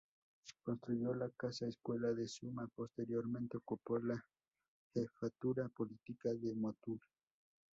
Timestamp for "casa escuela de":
1.29-2.27